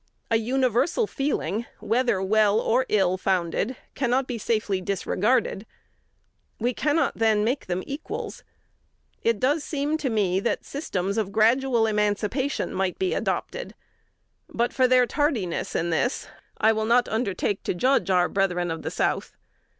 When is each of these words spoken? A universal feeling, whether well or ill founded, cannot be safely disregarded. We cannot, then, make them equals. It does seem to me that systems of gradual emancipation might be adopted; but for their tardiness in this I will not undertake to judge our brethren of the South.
A 0.31 0.37
universal 0.37 1.05
feeling, 1.05 1.67
whether 1.79 2.23
well 2.23 2.59
or 2.59 2.87
ill 2.89 3.17
founded, 3.19 3.75
cannot 3.93 4.25
be 4.25 4.39
safely 4.39 4.81
disregarded. 4.81 5.63
We 6.59 6.73
cannot, 6.73 7.19
then, 7.19 7.43
make 7.43 7.67
them 7.67 7.83
equals. 7.85 8.43
It 9.21 9.39
does 9.39 9.63
seem 9.63 9.97
to 9.99 10.09
me 10.09 10.39
that 10.39 10.65
systems 10.65 11.19
of 11.19 11.31
gradual 11.31 11.85
emancipation 11.85 12.73
might 12.73 12.97
be 12.97 13.13
adopted; 13.13 13.75
but 14.49 14.73
for 14.73 14.87
their 14.87 15.05
tardiness 15.05 15.75
in 15.75 15.91
this 15.91 16.27
I 16.57 16.71
will 16.73 16.85
not 16.85 17.07
undertake 17.07 17.61
to 17.65 17.75
judge 17.75 18.09
our 18.09 18.27
brethren 18.27 18.71
of 18.71 18.81
the 18.81 18.89
South. 18.89 19.33